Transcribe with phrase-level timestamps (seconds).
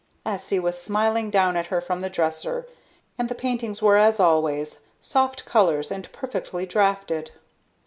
[0.25, 2.67] Essie was smiling down at her from the dresser,
[3.19, 7.29] and the paintings were as always, soft colors and perfectly drafted.